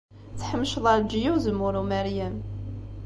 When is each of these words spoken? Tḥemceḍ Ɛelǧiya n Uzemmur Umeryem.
Tḥemceḍ 0.39 0.85
Ɛelǧiya 0.93 1.29
n 1.31 1.33
Uzemmur 1.35 1.73
Umeryem. 1.81 2.35